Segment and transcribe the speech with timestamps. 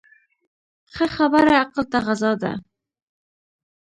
[0.93, 2.51] ښه خبره عقل ته غذا ده.